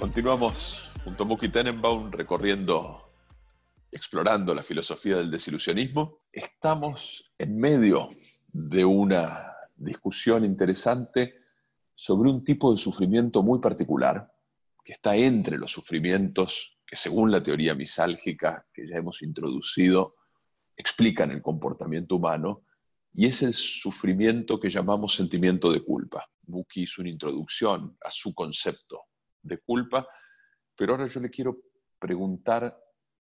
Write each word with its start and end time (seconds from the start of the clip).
Continuamos 0.00 0.90
junto 1.04 1.22
a 1.22 1.26
Muki 1.26 1.50
Tenenbaum 1.50 2.10
recorriendo, 2.10 3.12
explorando 3.92 4.54
la 4.54 4.64
filosofía 4.64 5.18
del 5.18 5.30
desilusionismo. 5.30 6.18
Estamos 6.32 7.30
en 7.38 7.56
medio 7.56 8.10
de 8.48 8.84
una 8.84 9.54
discusión 9.76 10.44
interesante 10.44 11.45
sobre 11.96 12.30
un 12.30 12.44
tipo 12.44 12.70
de 12.70 12.78
sufrimiento 12.78 13.42
muy 13.42 13.58
particular, 13.58 14.30
que 14.84 14.92
está 14.92 15.16
entre 15.16 15.56
los 15.56 15.72
sufrimientos 15.72 16.78
que 16.86 16.94
según 16.94 17.32
la 17.32 17.42
teoría 17.42 17.74
misálgica 17.74 18.64
que 18.72 18.86
ya 18.86 18.98
hemos 18.98 19.22
introducido, 19.22 20.14
explican 20.76 21.30
el 21.30 21.42
comportamiento 21.42 22.16
humano, 22.16 22.62
y 23.14 23.26
es 23.26 23.42
el 23.42 23.54
sufrimiento 23.54 24.60
que 24.60 24.68
llamamos 24.68 25.14
sentimiento 25.14 25.72
de 25.72 25.82
culpa. 25.82 26.28
Muki 26.48 26.82
hizo 26.82 27.00
una 27.00 27.10
introducción 27.10 27.96
a 28.04 28.10
su 28.10 28.34
concepto 28.34 29.04
de 29.42 29.58
culpa, 29.58 30.06
pero 30.76 30.92
ahora 30.92 31.08
yo 31.08 31.20
le 31.20 31.30
quiero 31.30 31.56
preguntar 31.98 32.78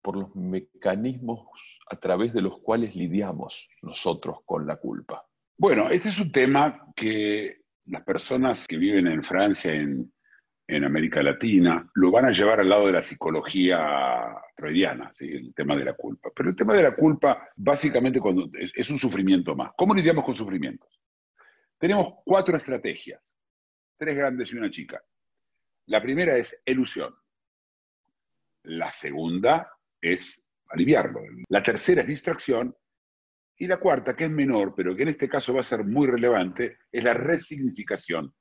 por 0.01 0.17
los 0.17 0.35
mecanismos 0.35 1.47
a 1.89 1.95
través 1.95 2.33
de 2.33 2.41
los 2.41 2.59
cuales 2.59 2.95
lidiamos 2.97 3.69
nosotros 3.81 4.39
con 4.45 4.67
la 4.67 4.75
culpa. 4.75 5.25
Bueno, 5.57 5.89
este 5.89 6.09
es 6.09 6.19
un 6.19 6.33
tema 6.33 6.91
que 6.95 7.61
las 7.87 8.03
personas 8.03 8.67
que 8.67 8.77
viven 8.77 9.07
en 9.07 9.23
Francia, 9.23 9.73
en, 9.73 10.11
América 10.83 11.23
Latina, 11.23 11.89
lo 11.95 12.11
van 12.11 12.25
a 12.25 12.31
llevar 12.31 12.59
al 12.59 12.67
lado 12.67 12.87
de 12.87 12.91
la 12.91 13.01
psicología 13.01 14.35
freudiana, 14.53 15.13
el 15.19 15.53
tema 15.53 15.77
de 15.77 15.85
la 15.85 15.93
culpa. 15.93 16.29
Pero 16.35 16.49
el 16.49 16.57
tema 16.57 16.73
de 16.73 16.83
la 16.83 16.93
culpa, 16.93 17.49
básicamente, 17.55 18.19
es, 18.59 18.73
es 18.75 18.89
un 18.89 18.97
sufrimiento 18.97 19.55
más. 19.55 19.71
¿Cómo 19.77 19.95
lidiamos 19.95 20.25
con 20.25 20.35
sufrimientos? 20.35 20.99
Tenemos 21.77 22.15
cuatro 22.25 22.57
estrategias, 22.57 23.21
tres 23.97 24.15
grandes 24.17 24.51
y 24.51 24.57
una 24.57 24.69
chica. 24.69 25.01
La 25.85 26.01
primera 26.01 26.35
es 26.35 26.59
ilusión. 26.65 27.15
La 28.63 28.91
segunda 28.91 29.71
es 30.01 30.43
aliviarlo. 30.69 31.21
La 31.47 31.63
tercera 31.63 32.01
es 32.01 32.07
distracción. 32.07 32.75
Y 33.59 33.67
la 33.67 33.77
cuarta, 33.77 34.15
que 34.15 34.25
es 34.25 34.29
menor, 34.29 34.73
pero 34.75 34.95
que 34.95 35.03
en 35.03 35.09
este 35.09 35.27
caso 35.27 35.53
va 35.53 35.61
a 35.61 35.63
ser 35.63 35.83
muy 35.83 36.07
relevante, 36.07 36.77
es 36.91 37.03
la 37.03 37.13
resignificación. 37.13 38.33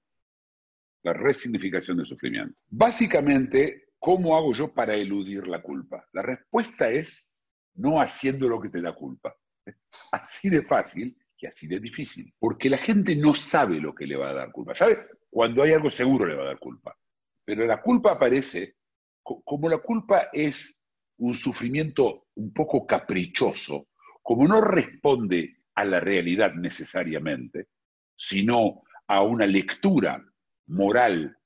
La 1.02 1.12
resignificación 1.12 1.96
del 1.96 2.06
sufrimiento. 2.06 2.62
Básicamente, 2.68 3.88
¿cómo 3.98 4.36
hago 4.36 4.52
yo 4.52 4.74
para 4.74 4.94
eludir 4.94 5.46
la 5.46 5.62
culpa? 5.62 6.06
La 6.12 6.22
respuesta 6.22 6.90
es 6.90 7.30
no 7.74 8.00
haciendo 8.00 8.48
lo 8.48 8.60
que 8.60 8.68
te 8.68 8.82
da 8.82 8.94
culpa. 8.94 9.34
Así 10.12 10.50
de 10.50 10.62
fácil 10.62 11.16
y 11.38 11.46
así 11.46 11.66
de 11.66 11.78
difícil. 11.78 12.32
Porque 12.38 12.70
la 12.70 12.78
gente 12.78 13.14
no 13.14 13.34
sabe 13.34 13.78
lo 13.78 13.94
que 13.94 14.06
le 14.06 14.16
va 14.16 14.30
a 14.30 14.34
dar 14.34 14.52
culpa. 14.52 14.74
¿Sabe? 14.74 15.06
Cuando 15.28 15.62
hay 15.62 15.72
algo 15.72 15.90
seguro 15.90 16.24
le 16.24 16.34
va 16.34 16.44
a 16.44 16.46
dar 16.46 16.58
culpa. 16.58 16.96
Pero 17.44 17.66
la 17.66 17.82
culpa 17.82 18.12
aparece, 18.12 18.76
como 19.22 19.68
la 19.68 19.78
culpa 19.78 20.28
es 20.32 20.80
un 21.18 21.34
sufrimiento 21.34 22.26
un 22.34 22.52
poco 22.52 22.86
caprichoso, 22.86 23.88
como 24.26 24.48
no 24.48 24.60
responde 24.60 25.58
a 25.76 25.84
la 25.84 26.00
realidad 26.00 26.52
necesariamente, 26.54 27.68
sino 28.16 28.82
a 29.06 29.22
una 29.22 29.46
lectura 29.46 30.20
moral 30.66 31.38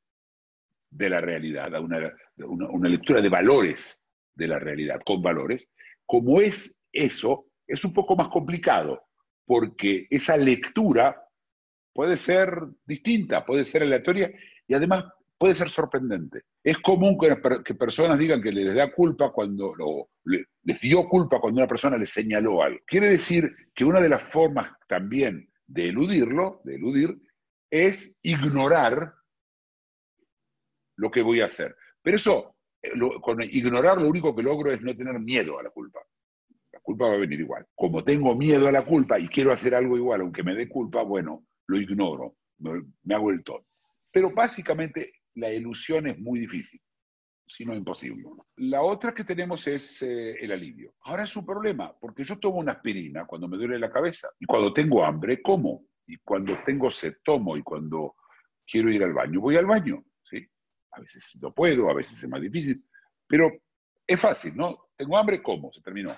de 0.88 1.10
la 1.10 1.20
realidad, 1.20 1.74
a 1.74 1.80
una, 1.82 2.88
lectura 2.88 3.20
de 3.20 3.28
valores 3.28 4.00
de 4.34 4.48
la 4.48 4.58
realidad, 4.58 4.98
con 5.04 5.20
valores, 5.20 5.68
como 6.06 6.40
es 6.40 6.78
eso, 6.90 7.48
es 7.66 7.84
un 7.84 7.92
poco 7.92 8.16
más 8.16 8.28
complicado, 8.28 9.02
porque 9.44 10.06
esa 10.08 10.38
lectura 10.38 11.22
puede 11.92 12.16
ser 12.16 12.50
distinta, 12.86 13.44
puede 13.44 13.66
ser 13.66 13.82
aleatoria 13.82 14.32
y 14.66 14.72
además 14.72 15.04
puede 15.36 15.54
ser 15.54 15.68
sorprendente. 15.68 16.44
Es 16.64 16.78
común 16.78 17.18
que, 17.18 17.36
que 17.62 17.74
personas 17.74 18.18
digan 18.18 18.40
que 18.40 18.52
les 18.52 18.74
da 18.74 18.90
culpa 18.90 19.32
cuando, 19.32 19.74
o 19.78 20.09
les 20.24 20.80
dio 20.80 21.08
culpa 21.08 21.40
cuando 21.40 21.60
una 21.60 21.68
persona 21.68 21.96
les 21.96 22.10
señaló 22.10 22.62
algo. 22.62 22.80
Quiere 22.86 23.08
decir 23.08 23.50
que 23.74 23.84
una 23.84 24.00
de 24.00 24.08
las 24.08 24.22
formas 24.22 24.72
también 24.86 25.50
de 25.66 25.88
eludirlo, 25.88 26.60
de 26.64 26.76
eludir, 26.76 27.16
es 27.70 28.14
ignorar 28.22 29.14
lo 30.96 31.10
que 31.10 31.22
voy 31.22 31.40
a 31.40 31.46
hacer. 31.46 31.76
Pero 32.02 32.16
eso, 32.16 32.56
lo, 32.94 33.20
con 33.20 33.42
ignorar 33.42 33.98
lo 33.98 34.08
único 34.08 34.34
que 34.34 34.42
logro 34.42 34.72
es 34.72 34.82
no 34.82 34.94
tener 34.96 35.18
miedo 35.20 35.58
a 35.58 35.62
la 35.62 35.70
culpa. 35.70 36.00
La 36.72 36.80
culpa 36.80 37.06
va 37.08 37.14
a 37.14 37.18
venir 37.18 37.40
igual. 37.40 37.66
Como 37.74 38.04
tengo 38.04 38.36
miedo 38.36 38.68
a 38.68 38.72
la 38.72 38.84
culpa 38.84 39.18
y 39.18 39.28
quiero 39.28 39.52
hacer 39.52 39.74
algo 39.74 39.96
igual, 39.96 40.20
aunque 40.20 40.42
me 40.42 40.54
dé 40.54 40.68
culpa, 40.68 41.02
bueno, 41.02 41.46
lo 41.66 41.78
ignoro, 41.78 42.36
me, 42.58 42.82
me 43.04 43.14
hago 43.14 43.30
el 43.30 43.42
tonto. 43.42 43.66
Pero 44.10 44.30
básicamente 44.32 45.12
la 45.34 45.52
ilusión 45.52 46.06
es 46.08 46.18
muy 46.18 46.40
difícil, 46.40 46.80
si 47.50 47.64
no 47.64 47.74
imposible. 47.74 48.24
La 48.56 48.82
otra 48.82 49.12
que 49.12 49.24
tenemos 49.24 49.66
es 49.66 50.02
eh, 50.02 50.36
el 50.40 50.52
alivio. 50.52 50.94
Ahora 51.02 51.24
es 51.24 51.36
un 51.36 51.44
problema, 51.44 51.92
porque 51.98 52.22
yo 52.22 52.38
tomo 52.38 52.58
una 52.58 52.72
aspirina 52.72 53.26
cuando 53.26 53.48
me 53.48 53.56
duele 53.56 53.78
la 53.78 53.90
cabeza, 53.90 54.28
y 54.38 54.46
cuando 54.46 54.72
tengo 54.72 55.04
hambre, 55.04 55.42
como, 55.42 55.84
y 56.06 56.16
cuando 56.18 56.56
tengo 56.64 56.90
sed, 56.90 57.14
tomo, 57.24 57.56
y 57.56 57.62
cuando 57.62 58.14
quiero 58.64 58.90
ir 58.90 59.02
al 59.02 59.12
baño, 59.12 59.40
voy 59.40 59.56
al 59.56 59.66
baño. 59.66 60.04
¿sí? 60.22 60.46
A 60.92 61.00
veces 61.00 61.32
no 61.40 61.52
puedo, 61.52 61.90
a 61.90 61.94
veces 61.94 62.22
es 62.22 62.28
más 62.28 62.40
difícil, 62.40 62.84
pero 63.26 63.50
es 64.06 64.20
fácil, 64.20 64.56
¿no? 64.56 64.90
Tengo 64.96 65.18
hambre, 65.18 65.42
como, 65.42 65.72
se 65.72 65.82
terminó. 65.82 66.16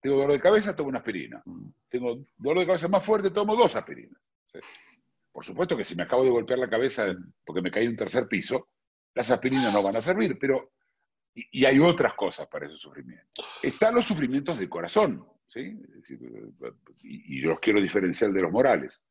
Tengo 0.00 0.16
dolor 0.16 0.32
de 0.32 0.40
cabeza, 0.40 0.74
tomo 0.74 0.88
una 0.88 0.98
aspirina. 0.98 1.42
Tengo 1.88 2.24
dolor 2.36 2.60
de 2.60 2.66
cabeza 2.66 2.88
más 2.88 3.04
fuerte, 3.04 3.30
tomo 3.30 3.56
dos 3.56 3.76
aspirinas. 3.76 4.20
Por 5.32 5.44
supuesto 5.44 5.76
que 5.76 5.84
si 5.84 5.94
me 5.94 6.04
acabo 6.04 6.24
de 6.24 6.30
golpear 6.30 6.58
la 6.58 6.70
cabeza 6.70 7.14
porque 7.44 7.60
me 7.60 7.70
caí 7.70 7.84
de 7.84 7.90
un 7.90 7.96
tercer 7.96 8.26
piso, 8.26 8.68
las 9.16 9.30
aspirinas 9.30 9.72
no 9.72 9.82
van 9.82 9.96
a 9.96 10.02
servir, 10.02 10.38
pero 10.38 10.74
y, 11.34 11.64
hay 11.64 11.78
otras 11.78 12.12
cosas 12.14 12.46
para 12.48 12.66
ese 12.66 12.76
sufrimiento. 12.76 13.42
Están 13.62 13.94
los 13.94 14.06
sufrimientos 14.06 14.58
del 14.58 14.68
corazón, 14.68 15.26
¿sí? 15.48 15.74
Y, 17.02 17.40
yo 17.40 17.48
los 17.48 17.60
quiero 17.60 17.80
diferenciar 17.80 18.30
de 18.30 18.42
los 18.42 18.52
morales. 18.52 19.02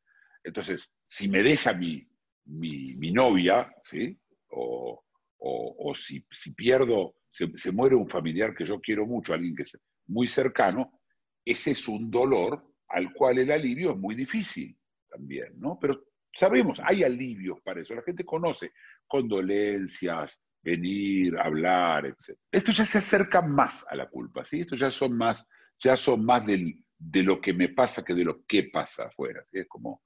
Entonces, 0.44 0.92
si 1.08 1.28
me 1.28 1.42
deja 1.42 1.72
mi, 1.74 2.08
mi, 2.44 2.94
mi 2.96 3.10
novia, 3.10 3.68
¿sí? 3.82 4.16
O, 4.50 5.04
o, 5.38 5.90
o 5.90 5.94
si, 5.96 6.24
si, 6.30 6.54
pierdo, 6.54 7.16
se, 7.32 7.50
se 7.58 7.72
muere 7.72 7.96
un 7.96 8.08
familiar 8.08 8.54
que 8.54 8.64
yo 8.64 8.80
quiero 8.80 9.06
mucho, 9.06 9.34
alguien 9.34 9.56
que 9.56 9.64
es 9.64 9.76
muy 10.06 10.28
cercano, 10.28 11.00
ese 11.44 11.72
es 11.72 11.88
un 11.88 12.12
dolor 12.12 12.64
al 12.88 13.12
cual 13.12 13.38
el 13.38 13.50
alivio 13.50 13.90
es 13.90 13.96
muy 13.96 14.14
difícil 14.14 14.78
también, 15.10 15.58
¿no? 15.58 15.78
Pero 15.80 16.00
sabemos, 16.32 16.78
hay 16.84 17.02
alivios 17.02 17.60
para 17.62 17.80
eso. 17.80 17.94
La 17.94 18.02
gente 18.02 18.24
conoce 18.24 18.72
condolencias, 19.06 20.40
venir, 20.62 21.38
hablar, 21.38 22.06
etc. 22.06 22.38
Esto 22.50 22.72
ya 22.72 22.84
se 22.84 22.98
acerca 22.98 23.42
más 23.42 23.84
a 23.88 23.94
la 23.94 24.08
culpa, 24.08 24.44
¿sí? 24.44 24.60
Esto 24.60 24.76
ya 24.76 24.90
son 24.90 25.16
más, 25.16 25.46
ya 25.78 25.96
son 25.96 26.24
más 26.24 26.44
del, 26.44 26.84
de 26.98 27.22
lo 27.22 27.40
que 27.40 27.52
me 27.52 27.68
pasa 27.68 28.04
que 28.04 28.14
de 28.14 28.24
lo 28.24 28.44
que 28.46 28.64
pasa 28.64 29.04
afuera, 29.04 29.42
¿sí? 29.44 29.58
Es 29.58 29.68
como 29.68 30.02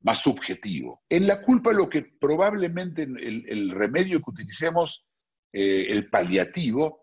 más 0.00 0.20
subjetivo. 0.20 1.02
En 1.08 1.26
la 1.26 1.42
culpa 1.42 1.72
lo 1.72 1.88
que 1.88 2.02
probablemente 2.02 3.02
el, 3.02 3.70
remedio 3.70 4.20
que 4.20 4.30
utilicemos, 4.30 5.06
eh, 5.52 5.86
el 5.88 6.08
paliativo, 6.08 7.02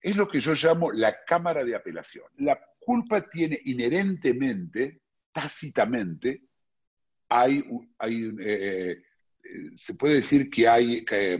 es 0.00 0.16
lo 0.16 0.28
que 0.28 0.40
yo 0.40 0.54
llamo 0.54 0.92
la 0.92 1.24
cámara 1.24 1.64
de 1.64 1.74
apelación. 1.74 2.26
La 2.36 2.60
culpa 2.78 3.28
tiene 3.28 3.58
inherentemente, 3.64 5.00
tácitamente, 5.32 6.42
hay, 7.28 7.64
hay 7.98 8.34
eh, 8.38 9.02
se 9.76 9.94
puede 9.94 10.14
decir 10.14 10.50
que 10.50 10.68
hay 10.68 11.04
eh, 11.10 11.38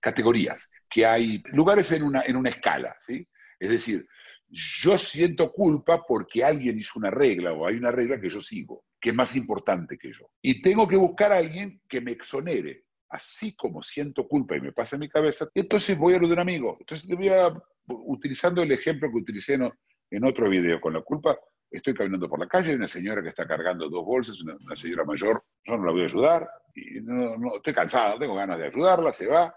categorías, 0.00 0.68
que 0.88 1.04
hay 1.06 1.42
lugares 1.52 1.90
en 1.92 2.02
una, 2.02 2.22
en 2.22 2.36
una 2.36 2.50
escala, 2.50 2.96
¿sí? 3.00 3.26
Es 3.58 3.70
decir, 3.70 4.06
yo 4.48 4.96
siento 4.98 5.52
culpa 5.52 6.04
porque 6.06 6.44
alguien 6.44 6.78
hizo 6.78 6.98
una 6.98 7.10
regla 7.10 7.52
o 7.52 7.66
hay 7.66 7.76
una 7.76 7.90
regla 7.90 8.20
que 8.20 8.30
yo 8.30 8.40
sigo, 8.40 8.84
que 9.00 9.10
es 9.10 9.14
más 9.14 9.34
importante 9.36 9.98
que 9.98 10.12
yo. 10.12 10.30
Y 10.40 10.62
tengo 10.62 10.86
que 10.86 10.96
buscar 10.96 11.32
a 11.32 11.38
alguien 11.38 11.80
que 11.88 12.00
me 12.00 12.12
exonere, 12.12 12.84
así 13.08 13.54
como 13.56 13.82
siento 13.82 14.26
culpa 14.28 14.56
y 14.56 14.60
me 14.60 14.72
pasa 14.72 14.96
en 14.96 15.00
mi 15.00 15.08
cabeza, 15.08 15.48
entonces 15.54 15.96
voy 15.96 16.14
a 16.14 16.18
lo 16.18 16.28
de 16.28 16.34
un 16.34 16.40
amigo. 16.40 16.76
Entonces 16.80 17.06
voy 17.16 17.28
a, 17.28 17.52
utilizando 17.86 18.62
el 18.62 18.72
ejemplo 18.72 19.10
que 19.10 19.18
utilicé 19.18 19.54
en, 19.54 19.70
en 20.10 20.24
otro 20.24 20.48
video 20.48 20.80
con 20.80 20.94
la 20.94 21.02
culpa, 21.02 21.36
estoy 21.70 21.94
caminando 21.94 22.28
por 22.28 22.38
la 22.38 22.46
calle, 22.46 22.70
hay 22.70 22.76
una 22.76 22.88
señora 22.88 23.22
que 23.22 23.30
está 23.30 23.46
cargando 23.46 23.88
dos 23.88 24.04
bolsas, 24.04 24.40
una, 24.40 24.76
señora 24.76 25.04
mayor, 25.04 25.42
yo 25.64 25.76
no 25.76 25.84
la 25.84 25.92
voy 25.92 26.02
a 26.02 26.06
ayudar, 26.06 26.48
y 26.74 27.00
no, 27.00 27.36
no, 27.36 27.56
estoy 27.56 27.74
cansado, 27.74 28.18
tengo 28.18 28.34
ganas 28.34 28.58
de 28.58 28.66
ayudarla, 28.66 29.12
se 29.12 29.26
va, 29.26 29.54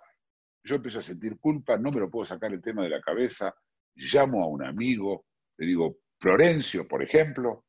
yo 0.63 0.75
empiezo 0.75 0.99
a 0.99 1.03
sentir 1.03 1.39
culpa, 1.39 1.77
no 1.77 1.91
me 1.91 1.99
lo 1.99 2.09
puedo 2.09 2.25
sacar 2.25 2.51
el 2.51 2.61
tema 2.61 2.83
de 2.83 2.89
la 2.89 3.01
cabeza, 3.01 3.53
llamo 3.95 4.43
a 4.43 4.47
un 4.47 4.63
amigo, 4.63 5.25
le 5.57 5.67
digo, 5.67 5.97
Florencio, 6.19 6.87
por 6.87 7.01
ejemplo, 7.01 7.65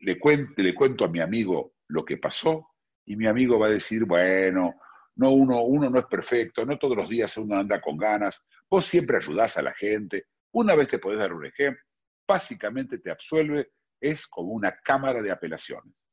le 0.00 0.18
cuento, 0.18 0.54
le 0.56 0.74
cuento 0.74 1.04
a 1.04 1.08
mi 1.08 1.20
amigo 1.20 1.74
lo 1.88 2.04
que 2.04 2.16
pasó, 2.16 2.70
Y 3.06 3.16
mi 3.16 3.26
amigo 3.26 3.58
va 3.58 3.66
a 3.66 3.70
decir, 3.70 4.06
bueno, 4.06 4.80
no 5.16 5.30
uno, 5.30 5.62
uno 5.62 5.90
no 5.90 5.98
es 5.98 6.06
perfecto, 6.06 6.64
no 6.64 6.78
todos 6.78 6.96
los 6.96 7.08
días 7.08 7.36
uno 7.36 7.58
anda 7.58 7.80
con 7.80 7.98
ganas, 7.98 8.46
vos 8.70 8.86
siempre 8.86 9.18
ayudás 9.18 9.58
a 9.58 9.62
la 9.62 9.74
gente, 9.74 10.24
una 10.52 10.74
vez 10.74 10.88
te 10.88 10.98
podés 10.98 11.18
dar 11.18 11.32
un 11.32 11.44
ejemplo, 11.44 11.82
básicamente 12.26 12.98
te 12.98 13.10
absuelve, 13.10 13.72
es 14.00 14.26
como 14.26 14.52
una 14.52 14.76
cámara 14.80 15.22
de 15.22 15.30
apelaciones. 15.30 16.06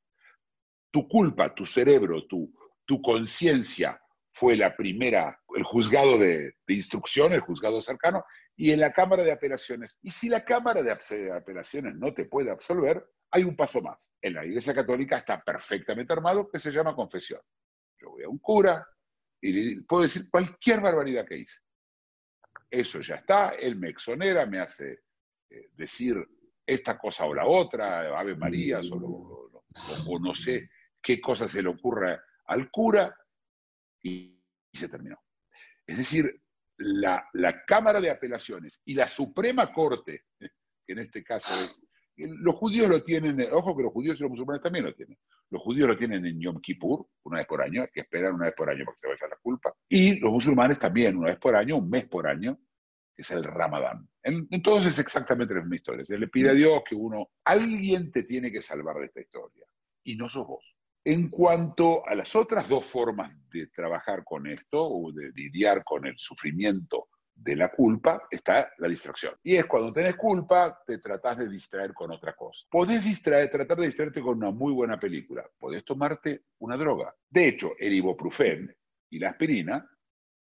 Tu 0.92 1.08
culpa, 1.08 1.54
tu 1.54 1.66
cerebro, 1.66 2.26
tu, 2.28 2.54
tu 2.86 3.02
conciencia 3.02 4.02
fue 4.32 4.56
la 4.56 4.76
primera, 4.76 5.40
el 5.56 5.64
juzgado 5.64 6.18
de, 6.18 6.56
instrucción, 6.68 7.34
el 7.34 7.42
juzgado 7.42 7.82
cercano, 7.82 8.24
y 8.56 8.72
en 8.72 8.80
la 8.80 8.94
Cámara 8.94 9.24
de 9.24 9.32
Apelaciones. 9.32 9.98
Y 10.02 10.12
si 10.12 10.30
la 10.30 10.44
Cámara 10.46 10.82
de 10.82 10.92
Apelaciones 10.92 11.96
no 11.96 12.14
te 12.14 12.26
puede 12.26 12.50
absolver, 12.50 13.06
hay 13.30 13.44
un 13.44 13.56
paso 13.56 13.82
más. 13.82 14.14
En 14.22 14.34
la 14.34 14.46
Iglesia 14.46 14.74
Católica 14.74 15.18
está 15.18 15.42
perfectamente 15.42 16.14
armado 16.14 16.50
que 16.50 16.60
se 16.60 16.72
llama 16.72 16.96
confesión. 16.96 17.42
Yo 17.98 18.12
voy 18.12 18.24
a 18.24 18.30
un 18.30 18.40
cura 18.40 18.86
y 19.42 19.52
le 19.52 19.82
puedo 19.84 20.04
decir 20.04 20.30
cualquier 20.30 20.80
barbaridad 20.80 21.26
que 21.26 21.38
hice. 21.38 21.60
Eso 22.70 23.02
ya 23.02 23.16
está, 23.16 23.50
él 23.50 23.76
me 23.76 23.90
exonera, 23.90 24.46
me 24.46 24.60
hace 24.60 25.02
decir 25.76 26.16
esta 26.66 26.98
cosa 26.98 27.26
o 27.26 27.34
la 27.34 27.46
otra, 27.46 28.18
Ave 28.18 28.36
María, 28.36 28.80
o, 28.80 30.20
no 30.20 30.34
sé 30.34 30.70
qué 31.02 31.20
cosa 31.20 31.48
se 31.48 31.62
le 31.62 31.70
ocurra 31.70 32.22
al 32.46 32.70
cura, 32.70 33.16
y, 34.04 34.38
se 34.74 34.88
terminó. 34.88 35.18
Es 35.86 35.98
decir, 35.98 36.42
la, 36.78 37.26
Cámara 37.68 38.00
de 38.00 38.10
Apelaciones 38.10 38.82
y 38.86 38.94
la 38.94 39.08
Suprema 39.08 39.74
Corte, 39.74 40.26
que 40.40 40.94
en 40.94 41.00
este 41.00 41.24
caso 41.24 41.54
es, 41.54 41.82
los 42.16 42.56
judíos 42.56 42.88
lo 42.88 43.04
tienen, 43.04 43.42
ojo 43.52 43.76
que 43.76 43.84
los 43.84 43.92
judíos 43.92 44.20
y 44.20 44.24
los 44.24 44.32
musulmanes 44.32 44.62
también 44.62 44.86
lo 44.86 44.94
tienen. 44.94 45.18
Los 45.50 45.62
judíos 45.62 45.88
lo 45.88 45.96
tienen 45.96 46.26
en 46.26 46.40
Yom 46.40 46.62
Kippur, 46.62 47.08
una 47.24 47.40
vez 47.40 47.48
por 47.48 47.62
año, 47.62 47.86
que 47.92 48.02
esperan 48.02 48.36
una 48.36 48.46
vez 48.46 48.54
por 48.56 48.70
año 48.70 48.86
para 48.86 48.96
que 48.96 49.02
se 49.02 49.08
vaya 49.08 49.28
la 49.30 49.38
culpa. 49.42 49.74
Y 49.90 50.20
los 50.20 50.32
musulmanes 50.32 50.80
también, 50.80 51.18
una 51.18 51.30
vez 51.30 51.40
por 51.40 51.56
año, 51.56 51.78
un 51.78 51.90
mes 51.90 52.08
por 52.08 52.28
año, 52.28 52.58
es 53.16 53.32
el 53.32 53.44
Ramadán. 53.44 54.08
Entonces 54.24 54.94
es 54.94 55.00
exactamente 55.00 55.54
la 55.54 55.62
misma 55.62 55.76
historia. 55.76 56.06
Se 56.06 56.18
le 56.18 56.28
pide 56.28 56.50
a 56.50 56.54
Dios 56.54 56.82
que 56.88 56.96
uno, 56.96 57.30
alguien 57.46 58.12
te 58.12 58.24
tiene 58.24 58.52
que 58.52 58.62
salvar 58.62 58.98
de 58.98 59.06
esta 59.06 59.22
historia. 59.22 59.66
Y 60.04 60.16
no 60.16 60.30
sos 60.30 60.48
vos. 60.48 60.76
En 61.04 61.30
cuanto 61.30 62.08
a 62.08 62.14
las 62.14 62.36
otras 62.36 62.70
dos 62.70 62.86
formas 62.86 63.34
de 63.50 63.68
trabajar 63.68 64.24
con 64.24 64.46
esto 64.48 64.84
o 64.84 65.12
de 65.12 65.32
lidiar 65.32 65.84
con 65.84 66.06
el 66.06 66.18
sufrimiento 66.18 67.08
de 67.34 67.56
la 67.56 67.72
culpa, 67.72 68.28
está 68.30 68.72
la 68.78 68.88
distracción. 68.88 69.34
Y 69.42 69.56
es 69.56 69.66
cuando 69.66 69.92
tenés 69.92 70.16
culpa, 70.16 70.80
te 70.86 71.00
tratás 71.00 71.40
de 71.40 71.50
distraer 71.50 71.94
con 71.94 72.12
otra 72.12 72.34
cosa. 72.36 72.68
Podés 72.70 73.04
distraer, 73.04 73.50
tratar 73.50 73.78
de 73.78 73.88
distraerte 73.88 74.22
con 74.22 74.38
una 74.38 74.52
muy 74.52 74.74
buena 74.74 75.00
película. 75.00 75.44
Podés 75.58 75.84
tomarte 75.84 76.44
una 76.60 76.78
droga. 76.78 77.16
De 77.28 77.48
hecho, 77.48 77.72
el 77.80 77.94
ibuprofeno 77.94 78.72
y 79.10 79.18
la 79.18 79.32
aspirina, 79.32 79.90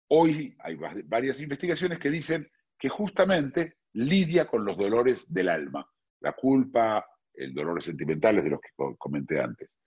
hoy 0.08 0.56
hay 0.60 0.76
varias 1.04 1.40
investigaciones 1.40 1.98
que 1.98 2.10
dicen 2.10 2.48
que 2.78 2.88
justamente 2.88 3.78
lidia 3.94 4.46
con 4.46 4.64
los 4.64 4.76
dolores 4.76 5.32
del 5.32 5.48
alma. 5.48 5.88
La 6.20 6.32
culpa, 6.32 7.06
el 7.34 7.54
dolor 7.54 7.82
sentimentales 7.82 8.44
de 8.44 8.50
los 8.50 8.60
que 8.60 8.70
comenté 8.98 9.40
antes. 9.40 9.78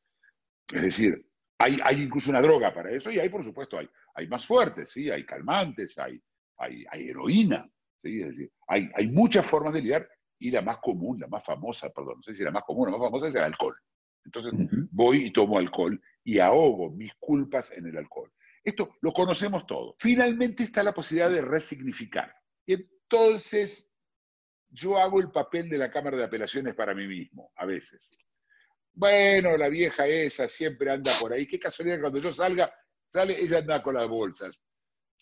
Es 0.72 0.84
decir, 0.84 1.26
hay, 1.58 1.80
hay, 1.84 2.04
incluso 2.04 2.30
una 2.30 2.42
droga 2.42 2.74
para 2.74 2.92
eso 2.92 3.12
y 3.12 3.20
hay, 3.20 3.30
por 3.30 3.44
supuesto, 3.44 3.78
hay, 3.78 3.90
hay 4.16 4.28
más 4.28 4.46
fuertes, 4.46 4.92
¿sí? 4.92 5.10
hay 5.10 5.26
calmantes, 5.26 5.98
hay, 5.98 6.22
hay, 6.58 6.86
hay 6.90 7.10
heroína, 7.10 7.70
¿sí? 7.98 8.22
es 8.22 8.30
decir, 8.30 8.52
hay, 8.68 8.90
hay 8.94 9.08
muchas 9.08 9.46
formas 9.46 9.74
de 9.74 9.82
lidiar 9.82 10.08
y 10.40 10.52
la 10.52 10.62
más 10.62 10.78
común, 10.78 11.20
la 11.20 11.28
más 11.28 11.44
famosa, 11.44 11.90
perdón, 11.90 12.18
no 12.18 12.24
sé 12.24 12.36
si 12.36 12.44
la 12.44 12.52
más 12.52 12.64
común, 12.64 12.86
la 12.86 12.98
más 12.98 13.08
famosa 13.08 13.28
es 13.28 13.36
el 13.36 13.44
alcohol. 13.44 13.76
Entonces 14.24 14.54
voy 14.92 15.26
y 15.26 15.34
tomo 15.34 15.58
alcohol 15.58 16.00
y 16.24 16.40
ahogo 16.40 16.92
mis 16.92 17.14
culpas 17.20 17.72
en 17.72 17.88
el 17.88 17.98
alcohol. 17.98 18.32
Esto 18.64 18.98
lo 19.02 19.12
conocemos 19.12 19.66
todo. 19.66 19.96
Finalmente 20.00 20.64
está 20.64 20.84
la 20.84 20.94
posibilidad 20.94 21.30
de 21.30 21.42
resignificar. 21.42 22.34
Y 22.66 22.74
entonces 22.74 23.90
yo 24.70 24.98
hago 24.98 25.20
el 25.20 25.32
papel 25.32 25.70
de 25.70 25.78
la 25.78 25.92
Cámara 25.92 26.18
de 26.18 26.26
Apelaciones 26.26 26.76
para 26.76 26.94
mí 26.94 27.08
mismo, 27.08 27.52
a 27.56 27.66
veces. 27.66 28.12
Bueno, 28.94 29.58
la 29.58 29.70
vieja 29.70 30.08
esa 30.08 30.48
siempre 30.48 30.92
anda 30.92 31.12
por 31.20 31.34
ahí. 31.34 31.48
Qué 31.48 31.60
casualidad 31.60 32.02
cuando 32.02 32.20
yo 32.20 32.32
salga, 32.32 32.74
sale, 33.08 33.42
ella 33.42 33.60
anda 33.60 33.82
con 33.82 33.96
las 33.96 34.08
bolsas. 34.08 34.64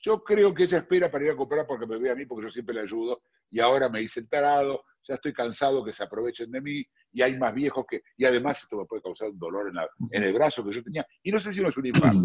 Yo 0.02 0.24
creo 0.24 0.54
que 0.54 0.64
ella 0.64 0.80
espera 0.80 1.10
para 1.10 1.26
ir 1.26 1.32
a 1.32 1.36
comprar 1.36 1.66
porque 1.66 1.86
me 1.86 1.98
ve 1.98 2.12
a 2.12 2.16
mí, 2.16 2.26
porque 2.26 2.48
yo 2.48 2.50
siempre 2.50 2.76
le 2.76 2.82
ayudo, 2.82 3.24
y 3.52 3.60
ahora 3.60 3.90
me 3.90 4.00
dice 4.00 4.20
el 4.20 4.30
tarado, 4.30 4.84
ya 5.08 5.16
estoy 5.16 5.34
cansado 5.34 5.84
que 5.84 5.94
se 5.94 6.04
aprovechen 6.04 6.52
de 6.52 6.62
mí, 6.62 6.86
y 7.14 7.22
hay 7.22 7.38
más 7.38 7.54
viejos 7.54 7.86
que, 7.90 8.02
y 8.18 8.26
además 8.26 8.62
esto 8.62 8.78
me 8.78 8.86
puede 8.86 9.02
causar 9.02 9.30
un 9.30 9.40
dolor 9.40 9.72
en, 10.12 10.24
el 10.24 10.34
brazo 10.34 10.64
que 10.64 10.74
yo 10.74 10.84
tenía, 10.84 11.06
y 11.24 11.32
no 11.32 11.40
sé 11.40 11.52
si 11.52 11.62
no 11.62 11.70
es 11.70 11.78
un 11.78 11.86
infarto, 11.86 12.20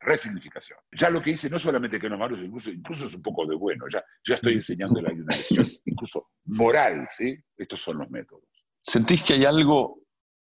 resignificación. 0.00 0.78
Ya 0.92 1.10
lo 1.10 1.22
que 1.22 1.30
hice 1.30 1.50
no 1.50 1.58
solamente 1.58 2.00
que 2.00 2.08
no 2.08 2.18
malo, 2.18 2.36
incluso, 2.42 2.70
incluso 2.70 3.06
es 3.06 3.14
un 3.14 3.22
poco 3.22 3.46
de 3.46 3.54
bueno, 3.54 3.84
ya, 3.92 4.02
ya 4.26 4.36
estoy 4.36 4.54
enseñándole 4.54 5.12
una 5.12 5.36
lección, 5.36 5.66
incluso 5.84 6.30
moral, 6.46 7.06
¿sí? 7.16 7.36
Estos 7.56 7.82
son 7.82 7.98
los 7.98 8.10
métodos. 8.10 8.44
¿Sentís 8.80 9.22
que 9.22 9.34
hay 9.34 9.44
algo 9.44 10.00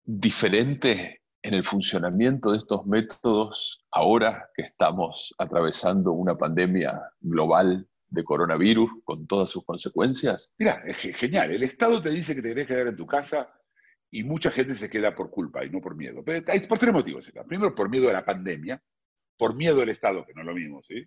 diferente 0.03 1.21
en 1.43 1.53
el 1.53 1.63
funcionamiento 1.63 2.51
de 2.51 2.57
estos 2.57 2.87
métodos 2.87 3.85
ahora 3.91 4.49
que 4.55 4.63
estamos 4.63 5.33
atravesando 5.37 6.11
una 6.11 6.35
pandemia 6.35 6.99
global 7.19 7.87
de 8.07 8.23
coronavirus 8.23 8.91
con 9.03 9.27
todas 9.27 9.49
sus 9.49 9.63
consecuencias? 9.65 10.53
Mira, 10.57 10.83
es 10.85 10.97
genial. 11.17 11.51
El 11.51 11.63
Estado 11.63 12.01
te 12.01 12.09
dice 12.09 12.35
que 12.35 12.41
te 12.41 12.55
que 12.55 12.65
quedar 12.65 12.87
en 12.87 12.95
tu 12.95 13.05
casa 13.05 13.51
y 14.11 14.23
mucha 14.23 14.51
gente 14.51 14.75
se 14.75 14.89
queda 14.89 15.15
por 15.15 15.29
culpa 15.29 15.65
y 15.65 15.69
no 15.69 15.81
por 15.81 15.95
miedo. 15.95 16.23
hay 16.47 16.59
por 16.61 16.79
tres 16.79 16.93
motivos. 16.93 17.31
Primero, 17.47 17.75
por 17.75 17.89
miedo 17.89 18.09
a 18.09 18.13
la 18.13 18.25
pandemia, 18.25 18.81
por 19.37 19.55
miedo 19.55 19.81
al 19.81 19.89
Estado, 19.89 20.25
que 20.25 20.33
no 20.33 20.41
es 20.41 20.47
lo 20.47 20.55
mismo, 20.55 20.81
¿sí? 20.83 21.03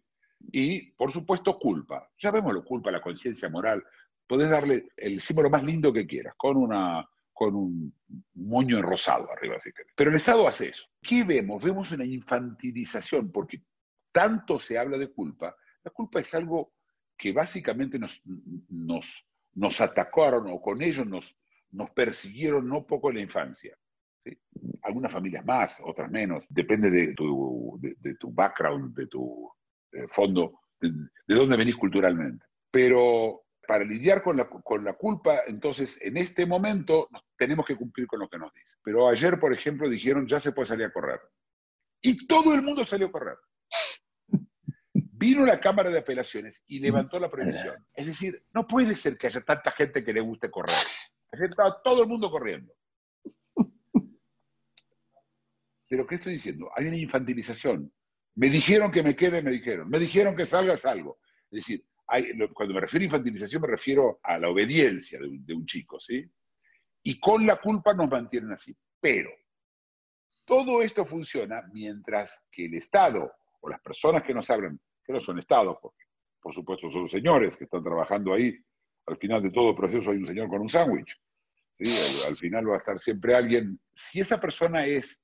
Y, 0.52 0.92
por 0.92 1.12
supuesto, 1.12 1.58
culpa. 1.58 2.08
Ya 2.18 2.30
vemos 2.30 2.52
lo 2.52 2.64
culpa, 2.64 2.90
la 2.90 3.00
conciencia 3.00 3.48
moral. 3.48 3.82
Podés 4.26 4.50
darle 4.50 4.88
el 4.96 5.20
símbolo 5.20 5.50
más 5.50 5.64
lindo 5.64 5.92
que 5.92 6.06
quieras, 6.06 6.34
con 6.36 6.56
una 6.56 7.08
con 7.38 7.54
un 7.54 7.94
moño 8.34 8.82
rosado 8.82 9.30
arriba, 9.30 9.60
si 9.60 9.72
querés. 9.72 9.92
Pero 9.94 10.10
el 10.10 10.16
Estado 10.16 10.48
hace 10.48 10.70
eso. 10.70 10.88
¿Qué 11.00 11.22
vemos? 11.22 11.62
Vemos 11.62 11.92
una 11.92 12.04
infantilización, 12.04 13.30
porque 13.30 13.62
tanto 14.10 14.58
se 14.58 14.76
habla 14.76 14.98
de 14.98 15.12
culpa. 15.12 15.54
La 15.84 15.92
culpa 15.92 16.18
es 16.18 16.34
algo 16.34 16.72
que 17.18 17.32
básicamente 17.32 17.98
nos, 17.98 18.22
nos, 18.68 19.26
nos 19.54 19.80
atacaron 19.80 20.46
o 20.48 20.60
con 20.60 20.80
ellos 20.80 21.06
nos, 21.06 21.36
nos 21.72 21.90
persiguieron 21.90 22.68
no 22.68 22.86
poco 22.86 23.10
en 23.10 23.16
la 23.16 23.22
infancia. 23.22 23.76
Algunas 24.82 25.12
familias 25.12 25.44
más, 25.44 25.80
otras 25.84 26.10
menos, 26.10 26.44
depende 26.48 26.90
de 26.90 27.14
tu, 27.14 27.78
de, 27.80 28.14
tu 28.14 28.32
background, 28.32 28.94
de 28.94 29.06
tu 29.06 29.50
eh, 29.92 30.06
fondo, 30.12 30.60
de, 30.80 30.90
de 30.90 31.34
dónde 31.34 31.56
venís 31.56 31.76
culturalmente. 31.76 32.44
Pero 32.70 33.42
para 33.66 33.84
lidiar 33.84 34.22
con 34.22 34.36
la, 34.36 34.48
con 34.48 34.82
la, 34.82 34.94
culpa, 34.94 35.42
entonces 35.46 35.98
en 36.00 36.16
este 36.16 36.46
momento 36.46 37.08
tenemos 37.36 37.66
que 37.66 37.76
cumplir 37.76 38.06
con 38.06 38.20
lo 38.20 38.28
que 38.28 38.38
nos 38.38 38.52
dice. 38.54 38.76
Pero 38.82 39.08
ayer, 39.08 39.38
por 39.38 39.52
ejemplo, 39.52 39.90
dijeron 39.90 40.26
ya 40.26 40.40
se 40.40 40.52
puede 40.52 40.68
salir 40.68 40.86
a 40.86 40.92
correr. 40.92 41.20
Y 42.00 42.26
todo 42.26 42.54
el 42.54 42.62
mundo 42.62 42.84
salió 42.84 43.08
a 43.08 43.12
correr. 43.12 43.36
Vino 45.18 45.44
la 45.44 45.58
Cámara 45.58 45.90
de 45.90 45.98
Apelaciones 45.98 46.62
y 46.68 46.78
levantó 46.78 47.18
la 47.18 47.28
prohibición. 47.28 47.84
Es 47.92 48.06
decir, 48.06 48.40
no 48.54 48.68
puede 48.68 48.94
ser 48.94 49.18
que 49.18 49.26
haya 49.26 49.40
tanta 49.40 49.72
gente 49.72 50.04
que 50.04 50.12
le 50.12 50.20
guste 50.20 50.48
correr. 50.48 50.76
Estaba 51.32 51.82
todo 51.82 52.04
el 52.04 52.08
mundo 52.08 52.30
corriendo. 52.30 52.72
Pero 55.88 56.06
¿qué 56.06 56.14
estoy 56.14 56.34
diciendo? 56.34 56.70
Hay 56.76 56.86
una 56.86 56.96
infantilización. 56.96 57.92
Me 58.36 58.48
dijeron 58.48 58.92
que 58.92 59.02
me 59.02 59.16
quede, 59.16 59.42
me 59.42 59.50
dijeron. 59.50 59.90
Me 59.90 59.98
dijeron 59.98 60.36
que 60.36 60.46
salga, 60.46 60.76
salgo. 60.76 61.18
Es 61.50 61.66
decir, 61.66 61.84
cuando 62.54 62.74
me 62.74 62.80
refiero 62.80 63.02
a 63.02 63.06
infantilización 63.06 63.62
me 63.62 63.68
refiero 63.68 64.20
a 64.22 64.38
la 64.38 64.48
obediencia 64.50 65.18
de 65.18 65.54
un, 65.54 65.66
chico, 65.66 65.98
¿sí? 65.98 66.24
Y 67.02 67.18
con 67.18 67.44
la 67.44 67.60
culpa 67.60 67.92
nos 67.92 68.08
mantienen 68.08 68.52
así. 68.52 68.76
Pero 69.00 69.30
todo 70.44 70.80
esto 70.80 71.04
funciona 71.04 71.62
mientras 71.72 72.44
que 72.52 72.66
el 72.66 72.74
Estado 72.74 73.32
o 73.60 73.68
las 73.68 73.80
personas 73.80 74.22
que 74.22 74.32
nos 74.32 74.48
hablan, 74.50 74.80
que 75.08 75.14
no 75.14 75.20
son 75.20 75.38
Estados, 75.38 75.78
porque 75.80 76.04
por 76.38 76.52
supuesto 76.52 76.90
son 76.90 77.08
señores 77.08 77.56
que 77.56 77.64
están 77.64 77.82
trabajando 77.82 78.34
ahí, 78.34 78.54
al 79.06 79.16
final 79.16 79.42
de 79.42 79.50
todo 79.50 79.74
proceso 79.74 80.10
hay 80.10 80.18
un 80.18 80.26
señor 80.26 80.50
con 80.50 80.60
un 80.60 80.68
sándwich. 80.68 81.18
Al, 81.80 82.32
al, 82.32 82.36
final 82.36 82.68
va 82.68 82.74
a 82.74 82.78
estar 82.78 82.98
siempre 82.98 83.34
alguien. 83.34 83.80
Si 83.94 84.20
esa 84.20 84.38
persona 84.38 84.84
es 84.84 85.18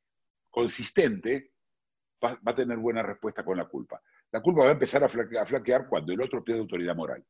consistente, 0.49 1.51
va, 2.25 2.35
va, 2.37 2.53
a 2.53 2.55
tener 2.55 2.79
buena 2.79 3.03
respuesta 3.03 3.45
con 3.45 3.59
la 3.59 3.67
culpa. 3.67 4.01
La 4.33 4.41
culpa 4.41 4.63
va 4.63 4.69
a 4.71 4.73
empezar 4.73 5.05
a 5.05 5.09
flaquear, 5.09 5.87
cuando 5.87 6.15
el 6.15 6.23
otro 6.23 6.43
pierde 6.43 6.63
autoridad 6.63 6.97
moral. 6.97 7.23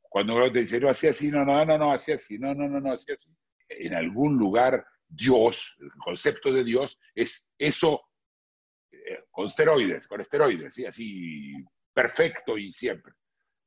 Cuando 0.00 0.36
uno 0.36 0.50
te 0.50 0.60
dice, 0.60 0.80
no, 0.80 0.88
así 0.88 1.08
así, 1.08 1.30
no, 1.30 1.44
no, 1.44 1.62
no, 1.66 1.76
no, 1.76 1.92
así 1.92 2.12
así, 2.12 2.38
no, 2.38 2.54
no, 2.54 2.68
no, 2.68 2.80
no, 2.80 2.92
así 2.92 3.12
así. 3.12 3.30
En 3.68 3.92
algún 3.92 4.38
lugar, 4.38 4.86
Dios, 5.06 5.76
el 5.80 5.90
concepto 6.02 6.52
de 6.52 6.64
Dios, 6.64 6.98
es 7.14 7.46
eso 7.58 8.00
eh, 9.06 9.24
con 9.30 9.46
esteroides, 9.46 10.06
con 10.08 10.20
esteroides, 10.20 10.74
¿sí? 10.74 10.86
así 10.86 11.52
perfecto 11.92 12.56
y 12.56 12.72
siempre. 12.72 13.12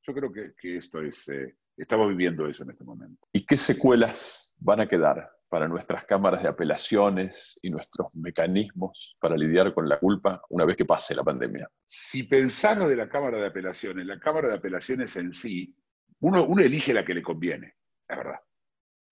Yo 0.01 0.13
creo 0.13 0.32
que, 0.32 0.77
esto 0.77 1.01
es, 1.01 1.27
eh, 1.29 1.56
estamos 1.75 2.10
viviendo 2.10 2.48
eso 2.48 2.63
en 2.63 2.72
este 2.72 2.84
momento. 2.84 3.27
¿Y 3.32 3.46
qué 3.46 3.58
secuelas 3.58 4.56
van 4.58 4.82
a 4.82 4.88
quedar 4.88 5.29
para 5.50 5.67
nuestras 5.67 6.06
cámaras 6.06 6.44
de 6.44 6.50
apelaciones 6.50 7.60
y 7.62 7.70
nuestros 7.70 8.15
mecanismos 8.15 9.15
para 9.20 9.38
lidiar 9.38 9.74
con 9.74 9.88
la 9.88 10.00
culpa 10.00 10.41
una 10.50 10.65
vez 10.65 10.75
que 10.75 10.86
pase 10.86 11.13
la 11.13 11.24
pandemia? 11.24 11.70
Si 11.86 12.24
pensamos 12.24 12.89
de 12.89 12.96
la 12.96 13.10
Cámara 13.10 13.38
de 13.38 13.48
Apelaciones, 13.48 14.06
la 14.06 14.20
Cámara 14.20 14.48
de 14.48 14.56
Apelaciones 14.56 15.15
en 15.17 15.32
sí, 15.32 15.75
uno, 16.20 16.46
uno 16.46 16.62
elige 16.62 16.94
la 16.94 17.06
que 17.06 17.13
le 17.13 17.22
conviene, 17.22 17.75
la 18.10 18.15
verdad. 18.15 18.39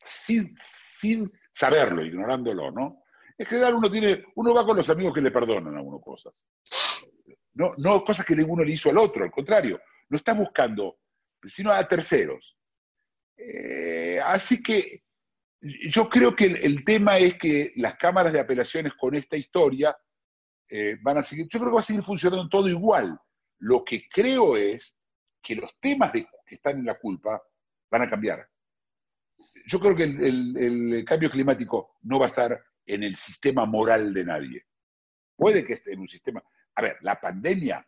Sin, 0.01 0.58
sin 1.00 1.32
saberlo, 1.53 2.03
ignorándolo, 2.03 2.72
¿no? 2.72 3.05
En 3.38 3.46
general 3.46 3.75
uno 3.75 3.92
tiene, 3.92 4.24
uno 4.36 4.54
va 4.54 4.65
con 4.65 4.77
los 4.77 4.89
amigos 4.89 5.13
que 5.13 5.22
le 5.22 5.32
perdonan 5.32 5.77
a 5.77 5.82
uno 5.82 6.00
cosas. 6.00 6.34
No, 7.54 7.74
no 7.77 8.04
cosas 8.04 8.25
que 8.25 8.36
ninguno 8.36 8.63
le 8.63 8.74
hizo 8.74 8.89
al 8.89 8.98
otro, 8.98 9.24
al 9.24 9.32
contrario, 9.32 9.80
no 10.10 10.18
está 10.18 10.34
buscando, 10.34 10.98
sino 11.44 11.72
a 11.72 11.88
terceros. 11.88 12.58
Eh, 13.38 14.20
así 14.24 14.62
que 14.62 15.04
yo 15.62 16.10
creo 16.10 16.36
que 16.36 16.46
el, 16.46 16.84
tema 16.86 17.18
es 17.18 17.38
que 17.38 17.74
las 17.77 17.98
cámaras 17.98 18.32
de 18.32 18.39
apelaciones 18.39 18.94
con 18.94 19.15
esta 19.15 19.36
historia 19.36 19.96
eh, 20.70 20.98
van 21.01 21.18
a 21.18 21.24
seguir, 21.24 21.48
yo 21.50 21.60
creo 21.60 21.72
que 21.72 21.75
va 21.75 21.80
a 21.80 21.84
seguir 21.84 22.04
funcionando 22.04 22.48
todo 22.50 22.68
igual. 22.68 23.18
Lo 23.60 23.84
que 23.84 24.08
creo 24.10 24.58
es 24.58 24.96
que 25.42 25.56
los 25.56 25.72
temas 25.80 26.12
que 26.12 26.27
están 26.56 26.80
en 26.80 26.86
la 26.86 27.00
culpa 27.00 27.42
van 27.89 28.01
a 28.01 28.10
cambiar. 28.10 28.48
Yo 29.68 29.80
creo 29.80 29.96
que 29.96 30.04
el, 30.04 31.04
cambio 31.06 31.30
climático 31.30 31.98
no 32.04 32.20
va 32.20 32.25
a 32.25 32.30
estar 32.30 32.63
en 32.86 33.04
el 33.04 33.15
sistema 33.15 33.65
moral 33.65 34.13
de 34.13 34.25
nadie. 34.25 34.65
Puede 35.36 35.65
que 35.65 35.74
esté 35.74 35.94
en 35.94 36.00
un 36.00 36.08
sistema... 36.08 36.44
A 36.75 36.82
ver, 36.82 36.98
la 37.01 37.20
pandemia, 37.20 37.86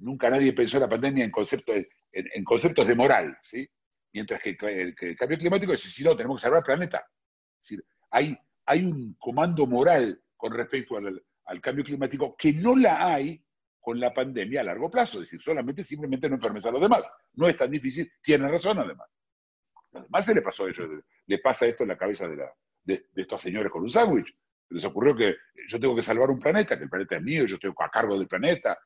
nunca 0.00 0.30
nadie 0.30 0.52
pensó 0.52 0.76
en 0.76 0.82
la 0.82 0.88
pandemia 0.88 1.24
en 1.24 1.30
conceptos 1.30 1.74
de, 1.74 1.88
en 2.12 2.44
conceptos 2.44 2.86
de 2.86 2.94
moral, 2.94 3.36
¿sí? 3.42 3.68
Mientras 4.12 4.40
que, 4.40 4.56
el 4.60 5.16
cambio 5.16 5.38
climático 5.38 5.72
es 5.72 5.80
si 5.80 6.04
no, 6.04 6.16
tenemos 6.16 6.36
que 6.36 6.42
salvar 6.42 6.58
el 6.58 6.64
planeta. 6.64 6.98
Es 6.98 7.70
decir, 7.70 7.84
hay, 8.10 8.38
hay 8.66 8.84
un 8.84 9.14
comando 9.18 9.66
moral 9.66 10.22
con 10.36 10.52
respecto 10.52 10.96
al, 10.96 11.60
cambio 11.60 11.84
climático 11.84 12.36
que 12.36 12.52
no 12.52 12.76
la 12.76 13.14
hay 13.14 13.44
con 13.80 13.98
la 13.98 14.14
pandemia 14.14 14.60
a 14.60 14.64
largo 14.64 14.88
plazo. 14.88 15.20
Es 15.20 15.28
decir, 15.28 15.40
solamente 15.40 15.82
simplemente 15.82 16.28
no 16.28 16.36
enfermes 16.36 16.64
a 16.64 16.70
los 16.70 16.80
demás. 16.80 17.10
No 17.32 17.48
es 17.48 17.56
tan 17.56 17.70
difícil, 17.70 18.10
tiene 18.22 18.46
razón 18.46 18.78
además. 18.78 19.08
Además 19.92 20.24
se 20.24 20.34
le 20.34 20.42
pasó 20.42 20.64
a 20.64 20.68
ellos, 20.68 20.88
le 21.26 21.38
pasa 21.38 21.66
esto 21.66 21.82
en 21.82 21.88
la 21.88 21.98
cabeza 21.98 22.28
de, 22.28 22.36
la, 22.36 22.52
de, 22.84 23.06
estos 23.16 23.42
señores 23.42 23.72
con 23.72 23.82
un 23.82 23.90
sándwich. 23.90 24.34
Les 24.70 24.84
ocurrió 24.84 25.14
que 25.16 25.36
yo 25.68 25.78
tengo 25.80 25.94
que 25.94 26.02
salvar 26.02 26.30
un 26.30 26.38
planeta, 26.38 26.76
que 26.76 26.84
el 26.84 26.90
planeta 26.90 27.16
es 27.16 27.22
mío, 27.22 27.46
yo 27.46 27.56
estoy 27.56 27.72
a 27.78 27.88
cargo 27.88 28.18
del 28.18 28.28
planeta. 28.28 28.78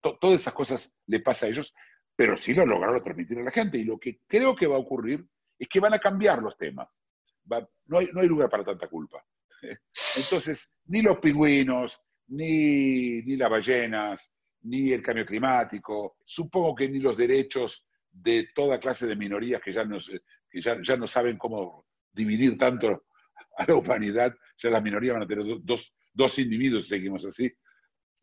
todas 0.00 0.40
esas 0.40 0.54
cosas 0.54 0.94
le 1.06 1.20
pasa 1.20 1.46
a 1.46 1.48
ellos 1.48 1.74
pero 2.16 2.36
sí 2.36 2.54
lo 2.54 2.64
lograron 2.64 3.02
transmitir 3.02 3.38
a 3.38 3.42
la 3.42 3.50
gente. 3.50 3.78
Y 3.78 3.84
lo 3.84 3.98
que 3.98 4.20
creo 4.26 4.54
que 4.54 4.66
va 4.66 4.76
a 4.76 4.80
ocurrir 4.80 5.24
es 5.58 5.68
que 5.68 5.80
van 5.80 5.94
a 5.94 5.98
cambiar 5.98 6.42
los 6.42 6.56
temas. 6.56 6.88
no, 7.86 7.98
hay, 7.98 8.08
no 8.12 8.20
hay 8.20 8.28
lugar 8.28 8.48
para 8.48 8.64
tanta 8.64 8.88
culpa. 8.88 9.24
Entonces, 10.16 10.70
ni 10.86 11.02
los 11.02 11.18
pingüinos, 11.18 12.00
ni, 12.28 13.22
ni 13.22 13.36
las 13.36 13.50
ballenas, 13.50 14.30
ni 14.62 14.92
el 14.92 15.02
cambio 15.02 15.26
climático, 15.26 16.16
supongo 16.24 16.74
que 16.74 16.88
ni 16.88 17.00
los 17.00 17.16
derechos 17.16 17.86
de 18.10 18.48
toda 18.54 18.78
clase 18.78 19.06
de 19.06 19.16
minorías 19.16 19.60
que 19.60 19.72
ya 19.72 19.84
no, 19.84 19.98
que 20.48 20.60
ya, 20.60 20.78
ya 20.82 20.96
no 20.96 21.06
saben 21.06 21.36
cómo 21.36 21.86
dividir 22.12 22.56
tanto 22.56 23.06
a 23.58 23.66
la 23.66 23.76
humanidad, 23.76 24.34
ya 24.58 24.70
las 24.70 24.82
minorías 24.82 25.14
van 25.14 25.22
a 25.22 25.26
tener 25.26 25.44
dos, 25.62 25.94
dos 26.12 26.38
individuos, 26.38 26.88
seguimos 26.88 27.24
así. 27.24 27.52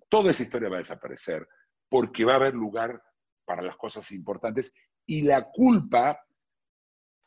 Toda 0.09 0.31
esa 0.31 0.43
historia 0.43 0.69
va 0.69 0.75
a 0.77 0.79
desaparecer 0.79 1.47
porque 1.89 2.25
va 2.25 2.33
a 2.33 2.37
haber 2.37 2.53
lugar 2.53 3.01
para 3.45 3.61
las 3.61 3.75
cosas 3.75 4.11
importantes 4.11 4.73
y 5.05 5.23
la 5.23 5.49
culpa 5.51 6.25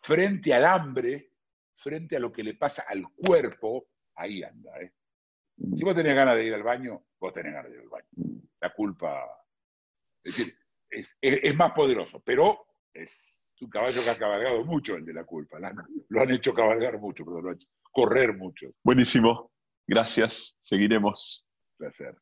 frente 0.02 0.52
al 0.52 0.64
hambre, 0.64 1.32
frente 1.75 2.16
a 2.16 2.20
lo 2.20 2.30
que 2.30 2.42
le 2.42 2.54
pasa 2.54 2.84
al 2.88 3.04
cuerpo, 3.14 3.88
ahí 4.16 4.42
anda. 4.42 4.80
¿eh? 4.80 4.92
Si 5.76 5.84
vos 5.84 5.94
tenés 5.94 6.14
ganas 6.14 6.37
de 6.37 6.44
ir 6.44 6.54
al 6.54 6.62
baño, 6.62 7.06
vos 7.18 7.32
tenés 7.32 7.52
ganas 7.52 7.70
de 7.70 7.76
ir 7.76 7.82
al 7.82 7.88
baño. 7.88 8.08
La 8.61 8.73
culpa, 8.73 9.26
es 10.23 10.37
decir, 10.37 10.54
es, 11.20 11.56
más 11.56 11.73
poderoso, 11.73 12.23
pero 12.25 12.66
es 12.92 13.33
un 13.64 13.71
caballo 13.71 14.02
que 14.02 14.11
ha 14.11 14.18
cabalgado 14.18 14.64
mucho 14.64 14.94
el 14.94 15.04
de 15.04 15.14
la 15.14 15.25
culpa. 15.25 15.59
Lo 16.09 16.21
han 16.21 16.30
hecho 16.30 16.52
cabalgar 16.52 16.99
mucho, 16.99 17.25
perdón, 17.25 17.42
lo 17.42 17.50
han 17.50 17.56
hecho 17.56 17.68
correr 17.90 18.37
mucho. 18.37 18.68
Buenísimo. 18.83 19.50
Gracias. 19.87 20.56
Seguiremos. 20.61 21.47
Placer. 21.78 22.16